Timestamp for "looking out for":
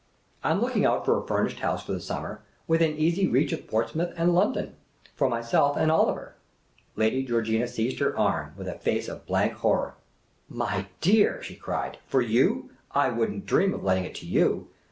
0.61-1.15